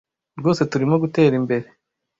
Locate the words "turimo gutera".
0.71-1.33